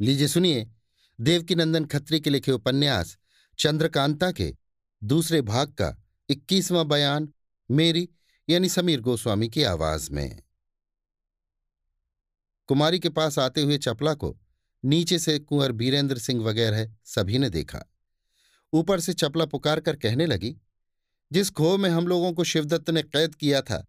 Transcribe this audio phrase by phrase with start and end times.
[0.00, 0.70] लीजिए सुनिए,
[1.20, 3.18] देवकीनंदन खत्री के लिखे उपन्यास,
[3.58, 4.56] चंद्रकांता के
[5.04, 7.32] दूसरे भाग का इक्कीसवां बयान,
[7.70, 8.08] मेरी
[8.48, 10.42] यानी समीर गोस्वामी की आवाज़ में।
[12.66, 14.38] कुमारी के पास आते हुए चपला को
[14.84, 17.84] नीचे से कुंवर बीरेंद्र सिंह वगैरह सभी ने देखा।
[18.72, 20.56] ऊपर से चपला पुकार कर कहने लगी,
[21.32, 23.86] जिस खो में हम लोगों को शिवदत्त ने कैद किया था,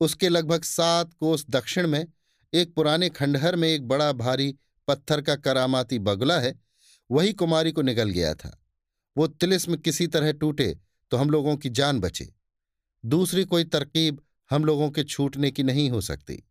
[0.00, 2.06] उसके लगभग सात कोस दक्षिण में,
[2.54, 4.56] एक पुराने खंडहर में एक बड़ा भारी
[4.88, 6.60] पत्थर का करामाती बगुला है,
[7.10, 8.62] वही कुमारी को निगल गया था।
[9.16, 10.78] वो तिलिस्म किसी तरह टूटे
[11.10, 12.34] तो हम लोगों की जान बचे।
[13.04, 16.48] दूसरी कोई तरकीब हम लोगों के छूटने की नहीं हो सकती।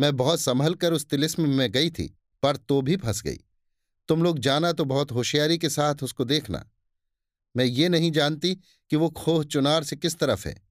[0.00, 3.38] मैं बहुत संभल कर उस तिलिस्म में गई थी, पर तो भी फंस गई।
[4.08, 6.70] तुम लोग जाना तो बहुत होशियारी के साथ उसको देखना।
[7.56, 8.54] मैं ये नहीं जानती
[8.90, 10.68] कि वो खोह चुनार से किस तरफ़ है।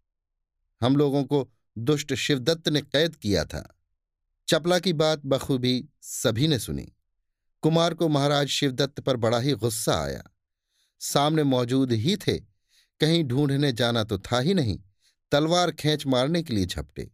[0.82, 3.77] हम लोगों को दुष्ट शिवदत्त ने कैद किया था।
[4.48, 6.88] चपला की बात बखूबी सभी ने सुनी।
[7.64, 10.22] कुमार को महाराज शिवदत्त पर बड़ा ही गुस्सा आया।
[11.02, 12.38] सामने मौजूद ही थे,
[13.02, 14.78] कहीं ढूँढने जाना तो था ही नहीं,
[15.32, 17.10] तलवार खींच मारने के लिए झपटे।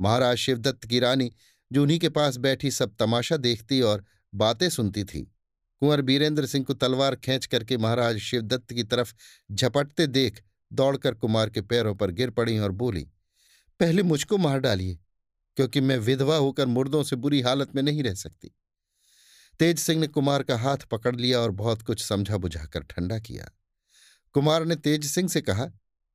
[0.00, 1.30] महाराज शिवदत्त की रानी
[1.70, 5.22] जो उन्हीं के पास बैठी सब तमाशा देखती और बातें सुनती थी।
[5.82, 9.12] कुंवर बीरेंद्र सिंह को तलवार खींच करके महाराज शिवदत्त की तरफ़
[9.52, 13.04] झपटते देख दौड़कर कुमार के पैरों पर गिर पड़ी और बोली,
[13.80, 14.98] पहले मुझको मार डालिए।
[15.56, 18.50] क्योंकि मैं विधवा होकर मुर्दों से बुरी हालत में नहीं रह सकती।
[19.60, 23.50] तेज सिंह ने कुमार का हाथ पकड़ लिया और बहुत कुछ समझा बुझाकर ठंडा किया।
[24.34, 25.70] कुमार ने तेज सिंह से कहा,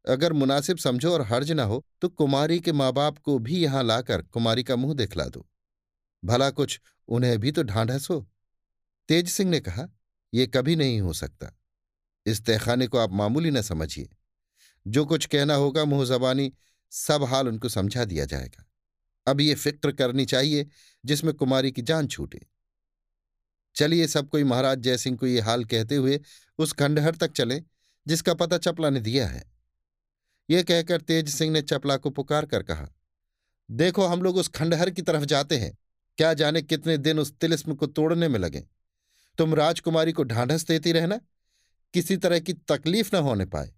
[0.06, 3.84] अगर मुनासिब समझो और हर्ज ना हो तो कुमारी के माँ बाप को भी यहाँ
[3.84, 5.46] लाकर कुमारी का मुँह दिखला दो।
[6.24, 8.26] भला कुछ उन्हें भी तो ढांढस हो
[9.10, 9.88] तेज सिंह ने कहा
[10.34, 11.52] यह कभी नहीं हो सकता।
[12.26, 14.10] इस तहखाने को आप मामूली न समझिए।
[14.86, 16.52] जो कुछ कहना होगा मुँह जबानी
[16.92, 18.66] सब हाल उनको समझा दिया जाएगा।
[19.28, 20.68] अब ये फ़िक्र करनी चाहिए,
[21.04, 22.40] जिसमें कुमारी की जान छूटे।
[23.76, 26.20] चलिए सब कोई महाराज जयसिंह को ये हाल कहते हुए
[26.60, 27.62] उस खंडहर तक चले,
[28.06, 29.44] जिसका पता चपला ने दिया है।
[30.50, 32.88] ये कहकर तेज सिंह ने चपला को पुकार कर कहा,
[33.70, 35.78] देखो हम लोग उस खंडहर की तरफ़ जाते हैं।
[36.18, 38.64] क्या जाने कितने दिन उस तिलिस्म को तोड़ने में लगे।
[39.38, 41.20] तुम राजकुमारी को ढांढस देती रहना,
[41.94, 43.72] किसी तरह की तकलीफ़ न होने पाए।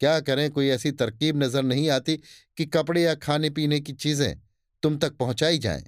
[0.00, 0.50] क्या करें?
[0.50, 2.16] कोई ऐसी तरकीब नज़र नहीं आती
[2.58, 4.40] कि कपड़े या खाने पीने की चीज़ें
[4.82, 5.84] तुम तक पहुंचाई जाएँ।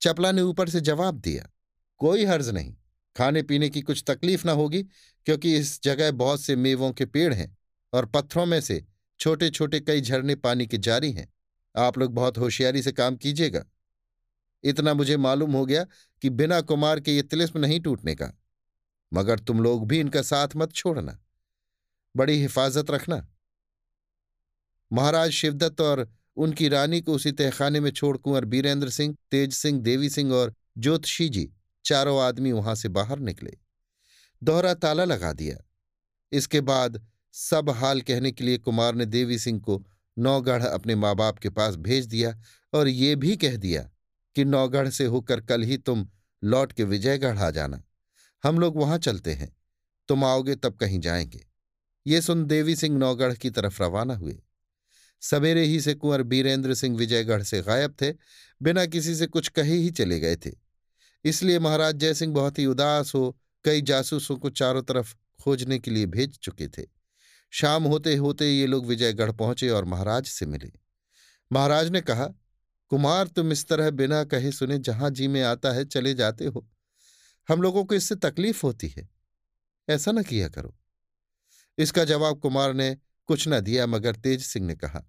[0.00, 1.48] चपला ने ऊपर से जवाब दिया,
[2.00, 2.74] कोई हर्ज नहीं।
[3.16, 4.82] खाने पीने की कुछ तकलीफ़ ना होगी,
[5.26, 7.56] क्योंकि इस जगह बहुत से मेवों के पेड़ हैं
[7.92, 8.82] और पत्थरों में से
[9.20, 11.32] छोटे छोटे कई झरने पानी के जारी हैं।
[11.74, 13.64] आप लोग बहुत होशियारी से काम कीजिएगा।
[14.64, 15.84] इतना मुझे मालूम हो गया
[16.22, 18.32] कि बिना कुमार के ये तिलिस्म नहीं टूटने का।
[19.12, 21.18] मगर तुम लोग भी इनका साथ मत छोड़ना।
[22.16, 23.28] बड़ी हिफाजत रखना।
[24.92, 29.80] महाराज शिवदत्त और उनकी रानी को उसी तहखाने में छोड़ कुंवर बीरेंद्र सिंह, तेज सिंह,
[29.80, 31.52] देवी सिंह और ज्योतिषी जी,
[31.84, 33.58] चारों आदमी वहाँ से बाहर निकले।
[34.42, 35.56] दोहरा ताला लगा दिया।
[36.32, 39.86] इसके बाद सब हाल कहने के लिए कुमार ने देवी सिंह को
[40.18, 42.40] नौगढ़ अपने माँ बाप के पास भेज दिया
[42.72, 43.90] और ये भी कह दिया
[44.34, 46.08] कि नौगढ़ से होकर कल ही तुम
[46.44, 47.82] लौट के विजयगढ़ आ जाना।
[48.44, 49.56] हम लोग वहाँ चलते हैं।
[50.08, 51.53] तुम आओगे तब कहीं जाएँगे।
[52.06, 54.42] ये सुन देवी सिंह नौगढ़ की तरफ़ रवाना हुए।
[55.20, 58.12] सवेरे ही से कुंवर बीरेंद्र सिंह विजयगढ़ से गायब थे,
[58.62, 60.52] बिना किसी से कुछ कहे ही चले गए थे।
[61.24, 66.06] इसलिए महाराज जयसिंह बहुत ही उदास हो, कई जासूसों को चारों तरफ़ खोजने के लिए
[66.06, 66.86] भेज चुके थे।
[67.50, 70.72] शाम होते होते ये लोग विजयगढ़ पहुँचे और महाराज से मिले।
[71.52, 72.28] महाराज ने कहा,
[72.88, 76.68] कुमार, तुम इस तरह बिना कहे सुने जहाँ जी में आता है, चले जाते हो।
[77.48, 79.08] हम लोगों को इससे तकलीफ़ होती है।
[79.88, 80.76] ऐसा न किया करो।
[81.78, 82.94] इसका जवाब कुमार ने
[83.28, 85.02] कुछ न दिया, मगर तेज सिंह ने कहा,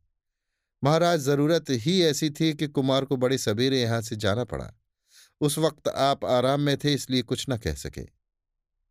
[0.84, 4.72] महाराज, ज़रूरत ही ऐसी थी कि कुमार को बड़े सवेरे यहाँ से जाना पड़ा।
[5.42, 8.06] उस वक्त आप आराम में थे, इसलिए कुछ न कह सके।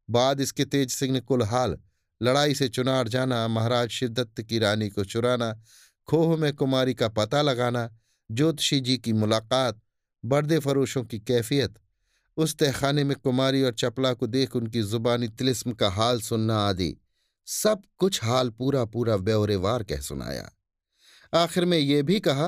[0.08, 1.76] बाद इसके तेज सिंह ने कुल हाल
[2.20, 5.52] लड़ाई से चुनार जाना, महाराज शिवदत्त की रानी को चुराना,
[6.08, 7.88] खोह में कुमारी का पता लगाना,
[8.30, 9.80] ज्योतिषी जी की मुलाकात,
[10.24, 11.74] बर्दे फरोशों की कैफियत,
[12.36, 16.94] उस तहखाने में कुमारी और चपला को देख उनकी जुबानी तिलिस्म का हाल सुनना आदि।
[17.46, 20.50] सब कुछ हाल पूरा पूरा ब्यौरेवार कह सुनाया।
[21.32, 22.46] आखिर में ये भी कहा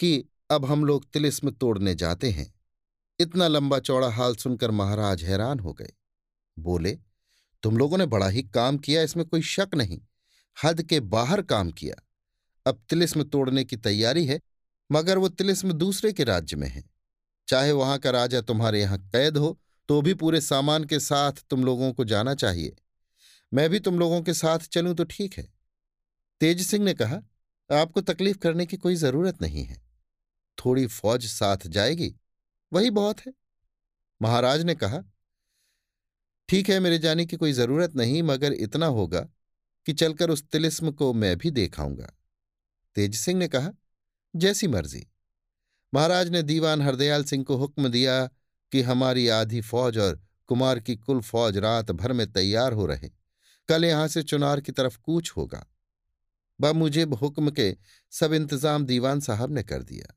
[0.00, 2.52] कि अब हम लोग तिलिस्म तोड़ने जाते हैं।
[3.20, 5.92] इतना लंबा चौड़ा हाल सुनकर महाराज हैरान हो गए।
[6.56, 6.98] बोले,
[7.62, 10.00] तुम लोगों ने बड़ा ही काम किया, इसमें कोई शक नहीं।
[10.64, 11.96] हद के बाहर काम किया।
[12.66, 14.40] अब तिलिस्म तोड़ने की तैयारी है,
[14.90, 16.84] मगर वो तिलिस्म दूसरे के राज्य में है।
[17.48, 21.64] चाहे वहाँ का राजा तुम्हारे यहाँ कैद हो तो भी पूरे सामान के साथ तुम
[21.64, 22.76] लोगों को जाना चाहिए।
[23.52, 25.52] मैं भी तुम लोगों के साथ चलूँ तो ठीक है।
[26.40, 27.22] तेज सिंह ने कहा,
[27.70, 29.82] आपको तकलीफ़ करने की कोई ज़रूरत नहीं है।
[30.58, 32.14] थोड़ी फौज साथ जाएगी,
[32.72, 33.32] वही बहुत है।
[34.22, 35.02] महाराज ने कहा,
[36.48, 39.20] ठीक है, मेरे जाने की कोई ज़रूरत नहीं, मगर इतना होगा
[39.86, 42.12] कि चलकर उस तिलिस्म को मैं भी देखाऊँगा।
[42.94, 43.72] तेज सिंह ने कहा,
[44.36, 45.06] जैसी मर्ज़ी।
[45.94, 48.26] महाराज ने दीवान हरदयाल सिंह को हुक्म दिया
[48.72, 53.19] कि हमारी आधी फौज और कुमार की कुल फौज रात भर में तैयार हो रहे।
[53.70, 55.66] कल यहाँ से चुनार की तरफ़ कूच होगा।
[56.60, 57.76] बमुजिब हुक्म के
[58.12, 60.14] सब इंतज़ाम दीवान साहब ने कर दिया।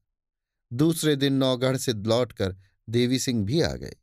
[0.72, 2.56] दूसरे दिन नौगढ़ से लौटकर
[2.88, 3.96] देवी सिंह भी आ गए।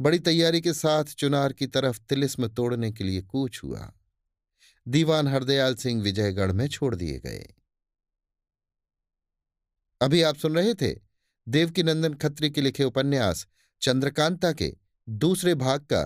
[0.00, 3.92] बड़ी तैयारी के साथ चुनार की तरफ़ तिलिस्म तोड़ने के लिए कूच हुआ।
[4.86, 7.46] दीवान हरदयाल सिंह विजयगढ़ में छोड़ दिए गए।
[10.00, 10.94] अभी आप सुन रहे थे
[11.46, 13.46] देवकीनंदन खत्री के लिखे उपन्यास
[13.82, 14.72] चंद्रकांता के
[15.08, 16.02] दूसरे भाग का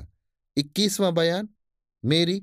[0.56, 1.48] इक्कीसवां बयान।
[2.04, 2.42] मेरी